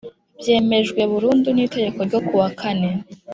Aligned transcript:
Byemejwe 0.39 1.01
burundu 1.11 1.47
n 1.51 1.57
Itegeko 1.65 1.99
ryo 2.07 2.19
ku 2.27 2.33
wa 2.41 2.49
kane 2.59 2.89